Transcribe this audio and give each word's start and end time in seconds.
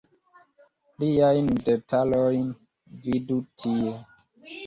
Pliajn 1.01 1.51
detalojn 1.67 2.49
vidu 3.05 3.37
tie. 3.65 3.93